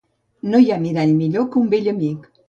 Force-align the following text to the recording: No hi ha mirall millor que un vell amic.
No 0.53 0.61
hi 0.63 0.71
ha 0.71 0.77
mirall 0.85 1.13
millor 1.17 1.45
que 1.55 1.59
un 1.65 1.69
vell 1.75 1.91
amic. 1.93 2.25